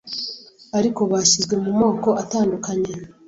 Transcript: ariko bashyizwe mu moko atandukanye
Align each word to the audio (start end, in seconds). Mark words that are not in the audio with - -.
ariko 0.77 1.01
bashyizwe 1.11 1.55
mu 1.63 1.71
moko 1.81 2.09
atandukanye 2.21 2.93